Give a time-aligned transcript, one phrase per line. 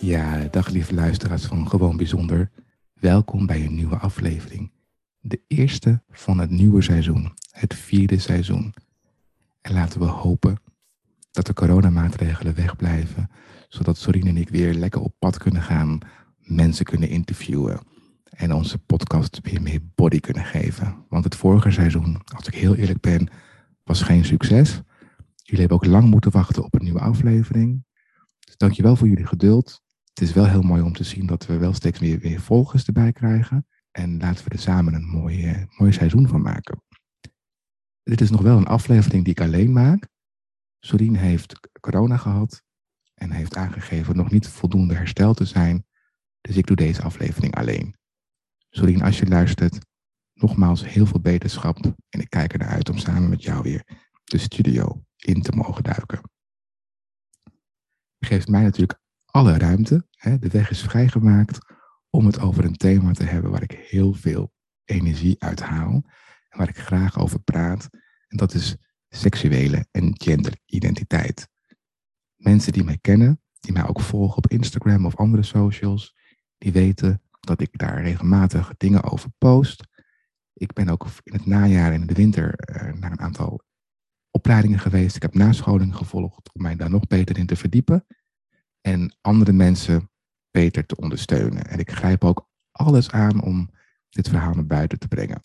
[0.00, 2.50] Ja, dag lieve luisteraars van Gewoon Bijzonder.
[2.92, 4.70] Welkom bij een nieuwe aflevering.
[5.20, 8.74] De eerste van het nieuwe seizoen, het vierde seizoen.
[9.60, 10.56] En laten we hopen
[11.30, 13.30] dat de coronamaatregelen wegblijven,
[13.68, 15.98] zodat Sorien en ik weer lekker op pad kunnen gaan,
[16.38, 17.80] mensen kunnen interviewen
[18.24, 21.04] en onze podcast weer meer body kunnen geven.
[21.08, 23.28] Want het vorige seizoen, als ik heel eerlijk ben,
[23.84, 24.80] was geen succes.
[25.36, 27.84] Jullie hebben ook lang moeten wachten op een nieuwe aflevering.
[28.38, 29.82] Dus dankjewel voor jullie geduld.
[30.20, 33.12] Het is wel heel mooi om te zien dat we wel steeds meer volgers erbij
[33.12, 33.66] krijgen.
[33.90, 36.82] En laten we er samen een mooi, eh, mooi seizoen van maken.
[38.02, 40.08] Dit is nog wel een aflevering die ik alleen maak.
[40.78, 42.62] Sorien heeft corona gehad
[43.14, 45.86] en heeft aangegeven nog niet voldoende hersteld te zijn.
[46.40, 47.96] Dus ik doe deze aflevering alleen.
[48.70, 49.78] Sorien, als je luistert,
[50.32, 51.84] nogmaals heel veel beterschap.
[52.08, 53.84] En ik kijk er naar uit om samen met jou weer
[54.24, 56.20] de studio in te mogen duiken.
[58.18, 58.99] Geeft mij natuurlijk
[59.30, 60.06] alle ruimte.
[60.10, 61.58] Hè, de weg is vrijgemaakt
[62.10, 64.52] om het over een thema te hebben waar ik heel veel
[64.84, 66.02] energie uit haal.
[66.48, 67.88] En waar ik graag over praat.
[68.28, 68.76] En dat is
[69.08, 71.48] seksuele en genderidentiteit.
[72.36, 76.16] Mensen die mij kennen, die mij ook volgen op Instagram of andere socials,
[76.58, 79.86] die weten dat ik daar regelmatig dingen over post.
[80.52, 83.60] Ik ben ook in het najaar en in de winter uh, naar een aantal
[84.30, 85.16] opleidingen geweest.
[85.16, 88.06] Ik heb nascholing gevolgd om mij daar nog beter in te verdiepen
[88.80, 90.10] en andere mensen
[90.50, 91.66] beter te ondersteunen.
[91.66, 93.70] En ik grijp ook alles aan om
[94.08, 95.40] dit verhaal naar buiten te brengen.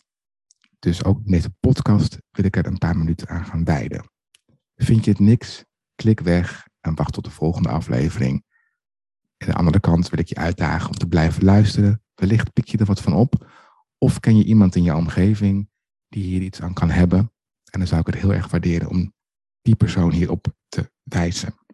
[0.79, 4.09] Dus ook in deze podcast wil ik er een paar minuten aan gaan wijden.
[4.75, 5.65] Vind je het niks?
[5.95, 8.43] Klik weg en wacht tot de volgende aflevering.
[9.37, 12.03] Aan de andere kant wil ik je uitdagen om te blijven luisteren.
[12.15, 13.49] Wellicht pik je er wat van op.
[13.97, 15.69] Of ken je iemand in je omgeving
[16.07, 17.19] die hier iets aan kan hebben.
[17.71, 19.13] En dan zou ik het heel erg waarderen om
[19.61, 21.64] die persoon hierop te wijzen.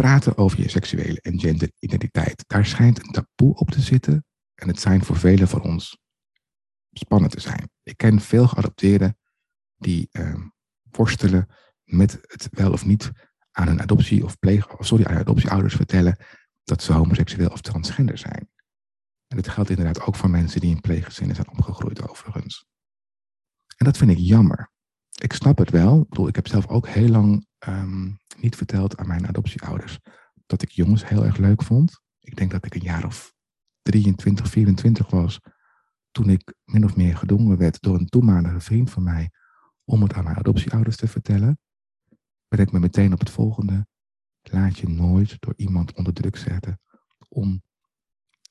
[0.00, 2.44] Praten over je seksuele en genderidentiteit.
[2.46, 4.24] Daar schijnt een taboe op te zitten
[4.54, 5.98] en het zijn voor velen van ons
[6.92, 7.70] spannend te zijn.
[7.82, 9.18] Ik ken veel geadopteerden
[9.76, 10.34] die uh,
[10.90, 11.48] worstelen
[11.84, 13.10] met het wel of niet
[13.50, 16.16] aan hun adoptie of pleeg, sorry, aan adoptieouders vertellen
[16.64, 18.50] dat ze homoseksueel of transgender zijn.
[19.26, 22.66] En dit geldt inderdaad ook voor mensen die in pleeggezinnen zijn opgegroeid overigens.
[23.76, 24.70] En dat vind ik jammer.
[25.22, 26.00] Ik snap het wel.
[26.00, 29.98] Ik, bedoel, ik heb zelf ook heel lang um, niet verteld aan mijn adoptieouders
[30.46, 32.00] dat ik jongens heel erg leuk vond.
[32.20, 33.34] Ik denk dat ik een jaar of
[33.82, 35.40] 23, 24 was
[36.10, 39.30] toen ik min of meer gedwongen werd door een toenmalige vriend van mij
[39.84, 41.58] om het aan mijn adoptieouders te vertellen.
[42.48, 43.86] Ben ik me meteen op het volgende.
[44.42, 46.80] Laat je nooit door iemand onder druk zetten
[47.28, 47.62] om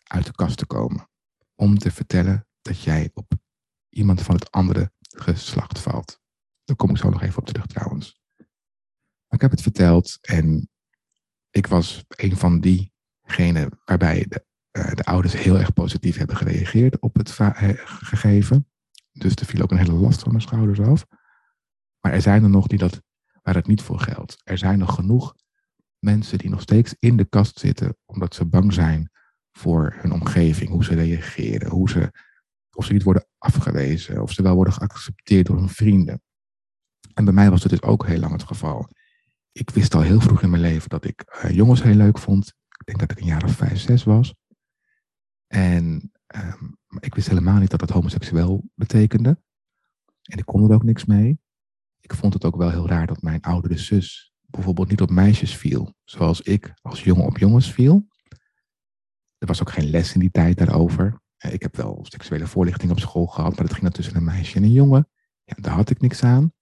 [0.04, 1.10] uit de kast te komen.
[1.56, 3.34] Om te vertellen dat jij op
[3.90, 6.20] iemand van het andere geslacht valt.
[6.64, 8.19] Daar kom ik zo nog even op terug trouwens.
[9.30, 10.70] Ik heb het verteld en
[11.50, 17.00] ik was een van diegenen waarbij de, uh, de ouders heel erg positief hebben gereageerd
[17.00, 18.68] op het eh, gegeven.
[19.12, 21.06] Dus er viel ook een hele last van mijn schouders af.
[22.00, 23.02] Maar er zijn er nog die dat,
[23.42, 24.42] waar het niet voor geldt.
[24.44, 25.36] Er zijn nog genoeg
[26.00, 29.12] mensen die nog steeds in de kast zitten omdat ze bang zijn
[29.52, 32.12] voor hun omgeving, hoe ze reageren, hoe ze,
[32.72, 36.22] of ze niet worden afgewezen, of ze wel worden geaccepteerd door hun vrienden.
[37.14, 38.90] En bij mij was het dus ook heel lang het geval
[39.52, 42.48] ik wist al heel vroeg in mijn leven dat ik uh, jongens heel leuk vond.
[42.48, 44.36] Ik denk dat ik een jaar of vijf, zes was.
[45.48, 49.42] En um, ik wist helemaal niet dat dat homoseksueel betekende.
[50.22, 51.40] En ik kon er ook niks mee.
[52.00, 55.58] Ik vond het ook wel heel raar dat mijn oudere zus bijvoorbeeld niet op meisjes
[55.58, 58.08] viel, zoals ik als jongen op jongens viel.
[59.38, 61.22] Er was ook geen les in die tijd daarover.
[61.38, 64.24] Eh, ik heb wel seksuele voorlichting op school gehad, maar dat ging dan tussen een
[64.24, 65.10] meisje en een jongen.
[65.44, 66.54] Ja, daar had ik niks aan.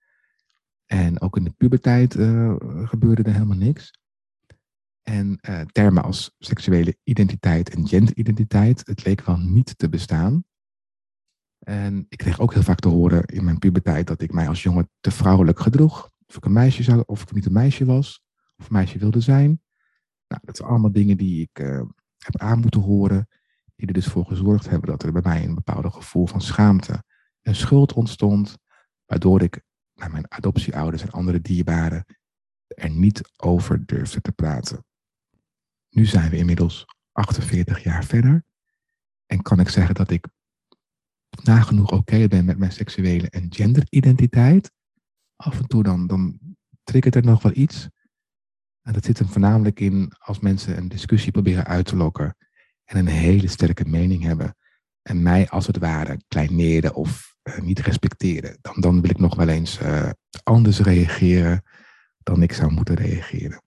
[0.88, 3.92] En ook in de puberteit uh, gebeurde er helemaal niks.
[5.02, 10.46] En uh, termen als seksuele identiteit en genderidentiteit, het leek wel niet te bestaan.
[11.60, 14.64] En ik kreeg ook heel vaak te horen in mijn puberteit dat ik mij als
[14.64, 16.12] jongen te vrouwelijk gedroeg.
[16.26, 18.22] Of ik een meisje zou, of ik niet een meisje was,
[18.58, 19.62] of een meisje wilde zijn.
[20.28, 21.82] Nou, dat zijn allemaal dingen die ik uh,
[22.18, 23.28] heb aan moeten horen,
[23.76, 27.04] die er dus voor gezorgd hebben dat er bij mij een bepaald gevoel van schaamte
[27.42, 28.58] een schuld ontstond,
[29.06, 29.64] waardoor ik
[29.98, 32.06] naar mijn adoptieouders en andere dierbaren
[32.68, 34.86] er niet over durfde te praten.
[35.90, 38.44] Nu zijn we inmiddels 48 jaar verder
[39.26, 40.28] en kan ik zeggen dat ik
[41.44, 44.72] nagenoeg oké ben met mijn seksuele en genderidentiteit.
[45.36, 46.40] Af en toe dan, dan
[46.84, 47.90] triggert er nog wel iets.
[48.82, 52.38] En dat zit hem voornamelijk in als mensen een discussie proberen uit te lokken
[52.84, 54.56] en een hele sterke mening hebben
[55.08, 58.58] en mij als het ware kleineren of uh, niet respecteren.
[58.62, 60.10] Dan, dan wil ik nog wel eens uh,
[60.44, 61.64] anders reageren
[62.18, 63.62] dan ik zou moeten reageren.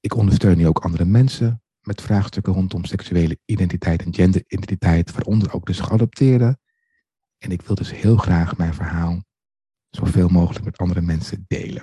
[0.00, 5.66] Ik ondersteun nu ook andere mensen met vraagstukken rondom seksuele identiteit en genderidentiteit, waaronder ook
[5.66, 6.60] dus geadopteerden.
[7.38, 9.24] En ik wil dus heel graag mijn verhaal
[9.90, 11.82] zoveel mogelijk met andere mensen delen.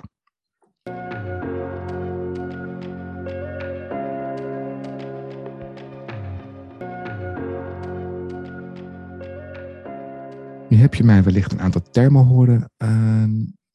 [10.78, 13.24] Heb je mij wellicht een aantal termen horen uh,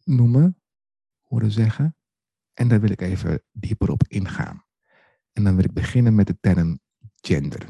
[0.03, 0.61] noemen,
[1.21, 1.95] horen zeggen.
[2.53, 4.65] En daar wil ik even dieper op ingaan.
[5.33, 6.79] En dan wil ik beginnen met de term
[7.15, 7.67] gender.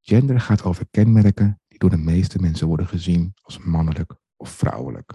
[0.00, 5.12] Gender gaat over kenmerken die door de meeste mensen worden gezien als mannelijk of vrouwelijk.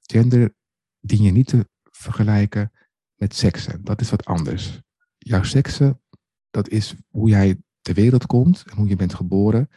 [0.00, 0.54] Gender
[1.00, 2.72] dien je niet te vergelijken
[3.14, 3.84] met seksen.
[3.84, 4.80] Dat is wat anders.
[5.18, 6.02] Jouw seksen,
[6.50, 9.68] dat is hoe jij ter wereld komt en hoe je bent geboren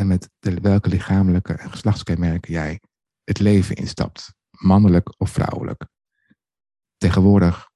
[0.00, 2.80] en met welke lichamelijke en geslachtskenmerken jij
[3.24, 5.86] het leven instapt, mannelijk of vrouwelijk.
[6.96, 7.70] Tegenwoordig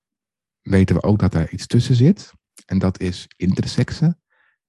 [0.61, 2.32] weten we ook dat er iets tussen zit,
[2.67, 4.19] en dat is intersexe.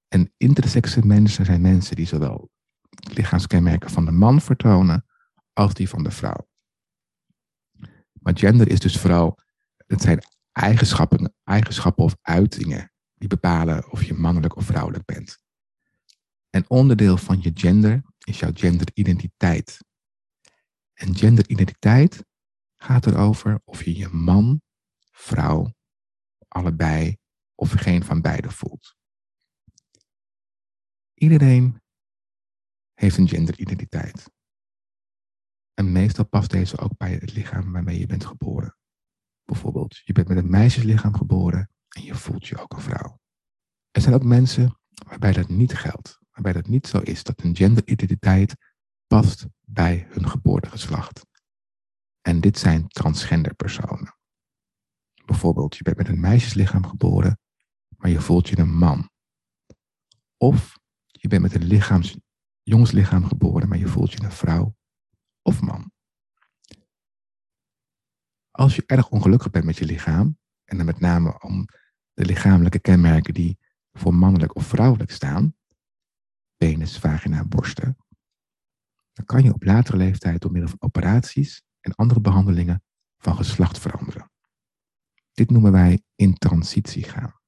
[0.07, 2.49] En intersexe mensen zijn mensen die zowel
[2.89, 5.05] lichaamskenmerken van de man vertonen
[5.53, 6.47] als die van de vrouw.
[8.11, 9.39] Maar gender is dus vooral,
[9.85, 10.19] het zijn
[10.51, 15.44] eigenschappen, eigenschappen of uitingen die bepalen of je mannelijk of vrouwelijk bent.
[16.55, 19.77] En onderdeel van je gender is jouw genderidentiteit.
[20.93, 22.25] En genderidentiteit
[22.75, 24.61] gaat erover of je je man,
[25.11, 25.73] vrouw,
[26.47, 27.17] allebei
[27.55, 28.95] of geen van beide voelt.
[31.13, 31.81] Iedereen
[32.93, 34.31] heeft een genderidentiteit.
[35.73, 38.77] En meestal past deze ook bij het lichaam waarmee je bent geboren.
[39.43, 43.19] Bijvoorbeeld, je bent met een meisjeslichaam geboren en je voelt je ook een vrouw.
[43.91, 47.55] Er zijn ook mensen waarbij dat niet geldt waarbij dat niet zo is dat een
[47.55, 48.55] genderidentiteit
[49.07, 51.25] past bij hun geboortegeslacht.
[52.21, 54.17] En dit zijn transgender personen.
[55.25, 57.39] Bijvoorbeeld, je bent met een meisjeslichaam geboren,
[57.97, 59.09] maar je voelt je een man.
[60.37, 62.17] Of je bent met een lichaams,
[62.63, 64.75] jongenslichaam geboren, maar je voelt je een vrouw
[65.41, 65.91] of man.
[68.51, 71.65] Als je erg ongelukkig bent met je lichaam, en dan met name om
[72.13, 73.57] de lichamelijke kenmerken die
[73.91, 75.55] voor mannelijk of vrouwelijk staan,
[76.65, 77.97] penis, vagina, borsten,
[79.13, 82.83] dan kan je op latere leeftijd door middel van operaties en andere behandelingen
[83.17, 84.31] van geslacht veranderen.
[85.33, 87.39] Dit noemen wij in transitie gaan.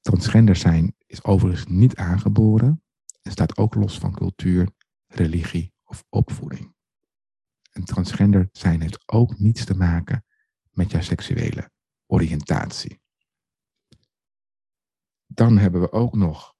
[0.00, 2.82] Transgender zijn is overigens niet aangeboren
[3.22, 4.70] en staat ook los van cultuur,
[5.06, 6.74] religie of opvoeding.
[7.70, 10.24] En transgender zijn heeft ook niets te maken
[10.70, 11.70] met jouw seksuele
[12.06, 13.00] oriëntatie.
[15.26, 16.51] Dan hebben we ook nog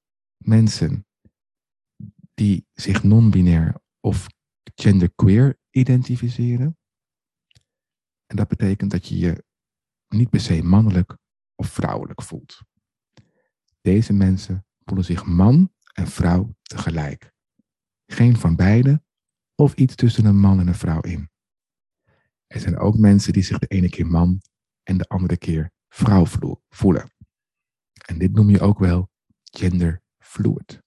[0.46, 1.06] mensen
[2.34, 4.26] die zich non-binair of
[4.74, 6.78] genderqueer identificeren.
[8.26, 9.44] En dat betekent dat je je
[10.08, 11.16] niet per se mannelijk
[11.54, 12.62] of vrouwelijk voelt.
[13.80, 17.32] Deze mensen voelen zich man en vrouw tegelijk.
[18.06, 19.02] Geen van beide
[19.54, 21.30] of iets tussen een man en een vrouw in.
[22.46, 24.40] Er zijn ook mensen die zich de ene keer man
[24.82, 26.26] en de andere keer vrouw
[26.68, 27.12] voelen.
[28.06, 29.10] En dit noem je ook wel
[29.42, 30.80] gender fluid.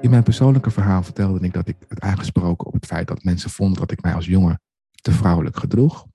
[0.00, 3.50] In mijn persoonlijke verhaal vertelde ik dat ik het aangesproken op het feit dat mensen
[3.50, 4.60] vonden dat ik mij als jongen
[4.90, 6.06] te vrouwelijk gedroeg.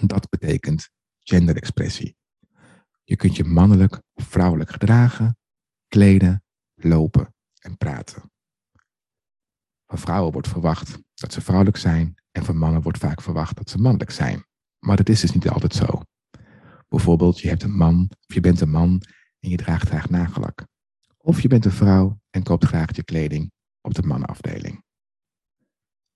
[0.00, 2.16] Dat betekent genderexpressie.
[3.04, 5.36] Je kunt je mannelijk of vrouwelijk gedragen,
[5.88, 6.44] kleden,
[6.74, 8.35] lopen en praten.
[9.86, 13.70] Van vrouwen wordt verwacht dat ze vrouwelijk zijn en van mannen wordt vaak verwacht dat
[13.70, 14.46] ze mannelijk zijn.
[14.78, 16.00] Maar dat is dus niet altijd zo.
[16.88, 19.02] Bijvoorbeeld, je hebt een man of je bent een man
[19.40, 20.66] en je draagt graag nagellak.
[21.16, 24.84] Of je bent een vrouw en koopt graag je kleding op de mannenafdeling.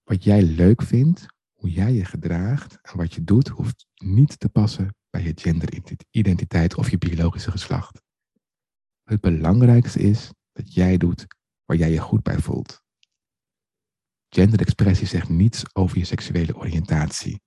[0.03, 4.49] Wat jij leuk vindt, hoe jij je gedraagt en wat je doet, hoeft niet te
[4.49, 8.03] passen bij je genderidentiteit of je biologische geslacht.
[9.03, 11.27] Het belangrijkste is dat jij doet
[11.65, 12.80] waar jij je goed bij voelt.
[14.35, 17.41] Genderexpressie zegt niets over je seksuele oriëntatie.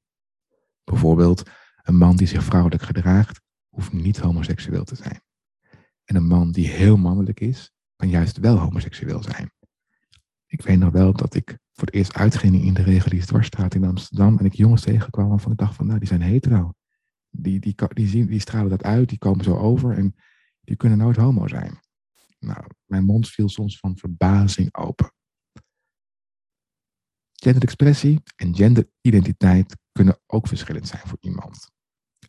[0.83, 1.43] Bijvoorbeeld,
[1.83, 5.21] een man die zich vrouwelijk gedraagt, hoeft niet homoseksueel te zijn.
[6.03, 9.51] En een man die heel mannelijk is, kan juist wel homoseksueel zijn.
[10.45, 13.83] Ik weet nog wel dat ik voor het eerst uitging in de reguliere dwarsstraat in
[13.83, 16.73] Amsterdam en ik jongens tegenkwam waarvan ik dacht van, nou, die zijn hetero.
[17.29, 20.15] Die, die, die, zien, die stralen dat uit, die komen zo over en
[20.61, 21.79] die kunnen nooit homo zijn.
[22.39, 25.13] Nou, mijn mond viel soms van verbazing open.
[27.43, 31.71] Genderexpressie en genderidentiteit kunnen ook verschillend zijn voor iemand.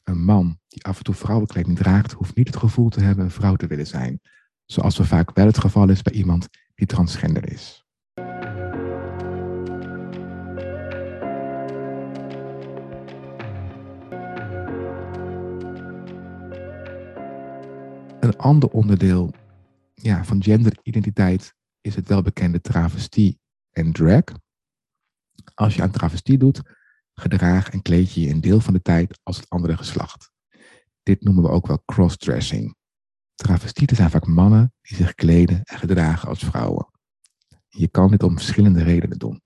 [0.05, 3.31] Een man die af en toe vrouwenkleding draagt, hoeft niet het gevoel te hebben een
[3.31, 4.21] vrouw te willen zijn,
[4.65, 7.85] zoals er vaak wel het geval is bij iemand die transgender is.
[18.21, 19.33] Een ander onderdeel
[19.95, 23.39] ja, van genderidentiteit is het welbekende travestie
[23.71, 24.25] en drag.
[25.55, 26.63] Als je aan travestie doet,
[27.15, 30.31] gedraag en kleed je je een deel van de tijd als het andere geslacht.
[31.03, 32.77] Dit noemen we ook wel crossdressing.
[33.35, 36.91] Travestieten zijn vaak mannen die zich kleden en gedragen als vrouwen.
[37.69, 39.43] Je kan dit om verschillende redenen doen.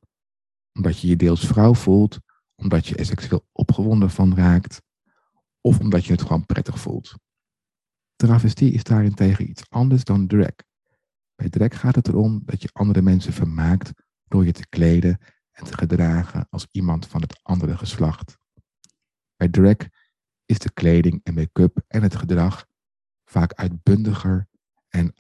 [0.73, 2.18] Omdat je je deels vrouw voelt,
[2.54, 4.83] omdat je er seksueel opgewonden van raakt,
[5.61, 7.14] of omdat je het gewoon prettig voelt.
[8.16, 10.54] Travestie is daarentegen iets anders dan drag.
[11.35, 13.92] Bij drag gaat het erom dat je andere mensen vermaakt
[14.25, 15.18] door je te kleden
[15.58, 18.38] en te gedragen als iemand van het andere geslacht.
[19.36, 19.76] Bij drag
[20.44, 22.66] is de kleding en make-up en het gedrag
[23.24, 24.48] vaak uitbundiger
[24.88, 25.14] en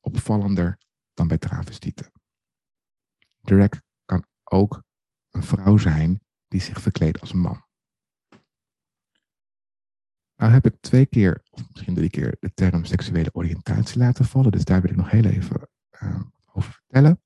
[0.00, 0.78] opvallender
[1.14, 2.12] dan bij travestieten.
[3.40, 3.68] Drag
[4.04, 4.82] kan ook
[5.30, 7.64] een vrouw zijn die zich verkleedt als een man.
[10.36, 14.52] Nou heb ik twee keer, of misschien drie keer, de term seksuele oriëntatie laten vallen.
[14.52, 15.68] Dus daar wil ik nog heel even
[16.02, 16.20] uh,
[16.52, 17.22] over vertellen.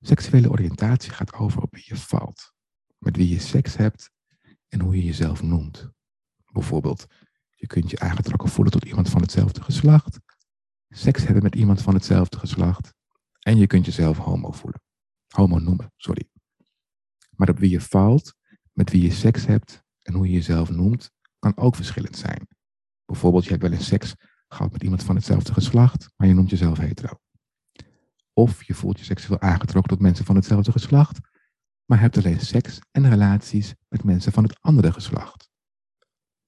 [0.00, 2.52] Seksuele oriëntatie gaat over op wie je valt,
[2.98, 4.10] met wie je seks hebt
[4.68, 5.90] en hoe je jezelf noemt.
[6.52, 7.06] Bijvoorbeeld,
[7.54, 10.18] je kunt je aangetrokken voelen tot iemand van hetzelfde geslacht,
[10.88, 12.94] seks hebben met iemand van hetzelfde geslacht
[13.40, 14.80] en je kunt jezelf homo voelen.
[15.28, 16.28] Homo noemen, sorry.
[17.30, 18.34] Maar op wie je valt,
[18.72, 22.48] met wie je seks hebt en hoe je jezelf noemt, kan ook verschillend zijn.
[23.04, 24.14] Bijvoorbeeld, je hebt wel eens seks
[24.48, 27.20] gehad met iemand van hetzelfde geslacht, maar je noemt jezelf hetero.
[28.40, 31.18] Of je voelt je seksueel aangetrokken tot mensen van hetzelfde geslacht,
[31.84, 35.50] maar hebt alleen seks en relaties met mensen van het andere geslacht.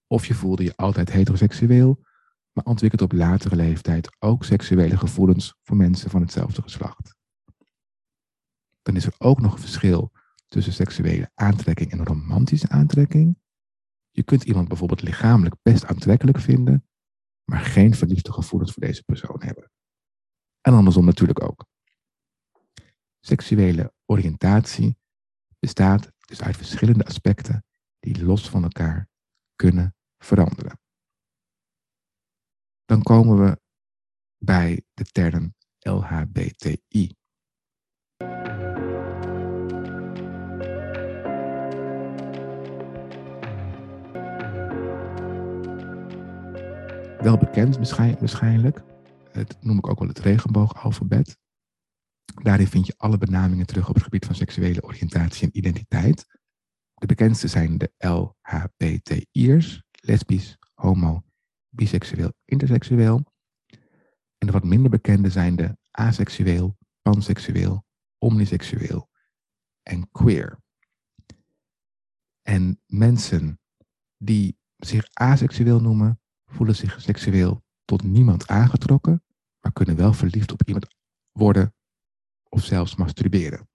[0.06, 2.04] Of je voelde je altijd heteroseksueel,
[2.52, 7.16] maar ontwikkelt op latere leeftijd ook seksuele gevoelens voor mensen van hetzelfde geslacht.
[8.82, 10.12] Dan is er ook nog een verschil
[10.46, 13.38] tussen seksuele aantrekking en romantische aantrekking.
[14.10, 16.86] Je kunt iemand bijvoorbeeld lichamelijk best aantrekkelijk vinden,
[17.44, 19.70] maar geen verliefde gevoelens voor deze persoon hebben.
[20.60, 21.70] En andersom natuurlijk ook.
[23.24, 24.98] Seksuele oriëntatie
[25.58, 27.64] bestaat dus uit verschillende aspecten
[28.00, 29.08] die los van elkaar
[29.54, 30.80] kunnen veranderen.
[32.84, 33.60] Dan komen we
[34.38, 37.16] bij de term LHBTI.
[47.20, 48.82] Wel bekend waarschijnlijk.
[49.32, 51.41] Dat noem ik ook wel het regenboogalfabet.
[52.42, 56.26] Daarin vind je alle benamingen terug op het gebied van seksuele oriëntatie en identiteit.
[56.94, 61.22] De bekendste zijn de LHBTI'ers, lesbisch, homo,
[61.68, 63.24] biseksueel, interseksueel.
[64.38, 67.84] En de wat minder bekende zijn de aseksueel, panseksueel,
[68.18, 69.10] omniseksueel
[69.82, 70.60] en queer.
[72.42, 73.60] En mensen
[74.16, 79.24] die zich aseksueel noemen, voelen zich seksueel tot niemand aangetrokken,
[79.60, 80.86] maar kunnen wel verliefd op iemand
[81.32, 81.74] worden
[82.54, 83.68] of zelfs masturberen.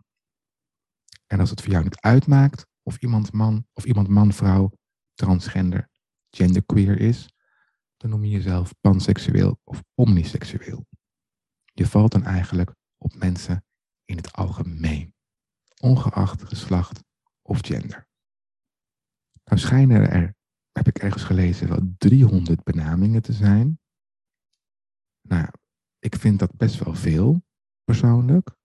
[1.28, 4.72] En als het voor jou niet uitmaakt of iemand man of iemand man, vrouw,
[5.14, 5.90] transgender,
[6.30, 7.30] genderqueer is,
[7.98, 10.86] dan noem je jezelf panseksueel of omniseksueel.
[11.66, 13.66] Je valt dan eigenlijk op mensen
[14.06, 15.14] in het algemeen,
[15.82, 17.04] ongeacht geslacht
[17.42, 18.08] of gender.
[19.44, 20.36] Nou schijnen er,
[20.72, 23.80] heb ik ergens gelezen, wel 300 benamingen te zijn.
[25.22, 25.48] Nou,
[26.00, 27.42] ik vind dat best wel veel,
[27.84, 28.57] persoonlijk.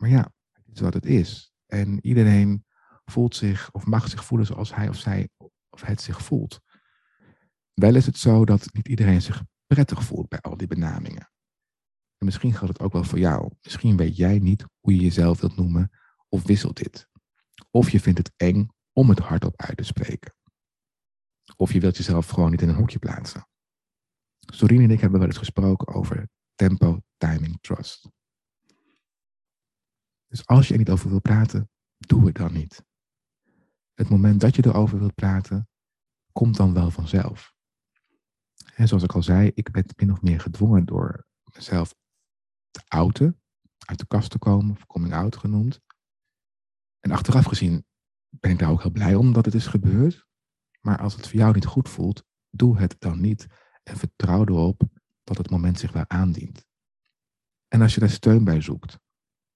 [0.00, 1.52] Maar ja, het is wat het is.
[1.66, 2.64] En iedereen
[3.04, 5.28] voelt zich of mag zich voelen zoals hij of zij
[5.70, 6.60] of het zich voelt.
[7.74, 11.30] Wel is het zo dat niet iedereen zich prettig voelt bij al die benamingen.
[12.18, 13.50] En misschien geldt het ook wel voor jou.
[13.62, 15.90] Misschien weet jij niet hoe je jezelf wilt noemen
[16.28, 17.08] of wisselt dit.
[17.70, 20.34] Of je vindt het eng om het hardop uit te spreken.
[21.56, 23.48] Of je wilt jezelf gewoon niet in een hokje plaatsen.
[24.38, 28.08] Sorine en ik hebben wel eens gesproken over tempo, timing, trust.
[30.30, 32.84] Dus als je er niet over wil praten, doe het dan niet.
[33.94, 35.68] het moment dat je erover wilt praten,
[36.32, 37.54] komt dan wel vanzelf.
[38.74, 41.94] En zoals ik al zei, ik ben min of meer gedwongen door mezelf
[42.70, 43.40] te outen,
[43.78, 45.80] uit de kast te komen, of coming out genoemd.
[47.00, 47.86] En achteraf gezien
[48.28, 50.26] ben ik daar ook heel blij om dat het is gebeurd.
[50.80, 53.46] Maar als het voor jou niet goed voelt, doe het dan niet.
[53.82, 54.82] En vertrouw erop
[55.24, 56.66] dat het moment zich wel aandient.
[57.68, 58.98] En als je daar steun bij zoekt,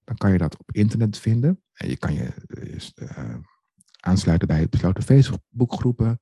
[0.05, 1.61] dan kan je dat op internet vinden.
[1.73, 2.33] En je kan je
[2.95, 3.35] uh,
[3.99, 6.19] aansluiten bij besloten Facebookgroepen.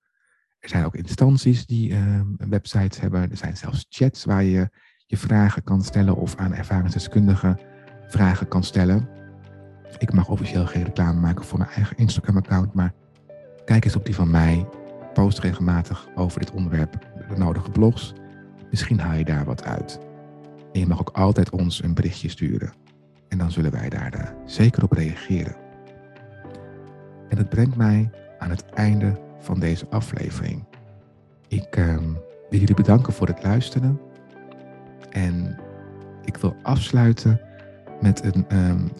[0.59, 3.31] Er zijn ook instanties die uh, websites hebben.
[3.31, 4.69] Er zijn zelfs chats waar je
[5.05, 7.59] je vragen kan stellen of aan ervaringsdeskundigen
[8.07, 9.09] vragen kan stellen.
[9.97, 12.93] Ik mag officieel geen reclame maken voor mijn eigen Instagram-account, maar
[13.65, 14.67] kijk eens op die van mij.
[15.13, 16.91] Post regelmatig over dit onderwerp
[17.29, 18.13] de nodige blogs.
[18.69, 19.99] Misschien haal je daar wat uit.
[20.73, 22.82] En je mag ook altijd ons een berichtje sturen.
[23.33, 25.55] En dan zullen wij daar uh, zeker op reageren.
[27.29, 28.09] En dat brengt mij
[28.39, 30.63] aan het einde van deze aflevering.
[31.47, 31.97] Ik uh,
[32.49, 33.99] wil jullie bedanken voor het luisteren.
[35.09, 35.59] En
[36.23, 37.41] ik wil afsluiten
[38.01, 38.91] met een, um,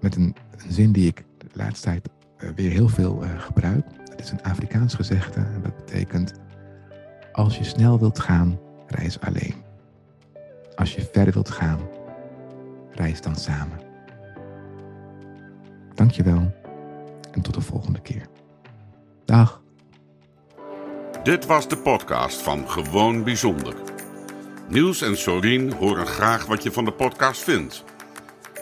[0.00, 0.36] met een,
[0.68, 2.08] zin die ik de laatste tijd
[2.38, 3.86] uh, weer heel veel uh, gebruik.
[4.10, 6.32] Het is een Afrikaans gezegde en dat betekent:
[7.32, 9.54] Als je snel wilt gaan, reis alleen.
[10.74, 11.78] Als je verder wilt gaan,
[12.94, 13.80] reis dan samen.
[15.94, 16.52] Dankjewel
[17.32, 18.26] en tot de volgende keer.
[19.24, 19.62] Dag.
[21.22, 23.74] Dit was de podcast van Gewoon Bijzonder.
[24.68, 27.84] Niels en Sorien horen graag wat je van de podcast vindt.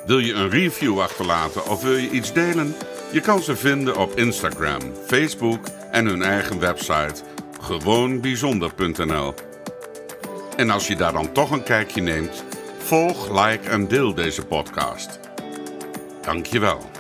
[0.07, 2.75] Wil je een review achterlaten of wil je iets delen?
[3.13, 7.23] Je kan ze vinden op Instagram, Facebook en hun eigen website
[7.61, 9.35] gewoonbijzonder.nl.
[10.57, 12.45] En als je daar dan toch een kijkje neemt,
[12.91, 15.21] volg, like en deel deze podcast.
[16.23, 17.00] Dankjewel.